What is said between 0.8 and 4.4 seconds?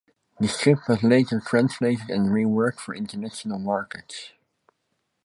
was later translated and reworked for international markets.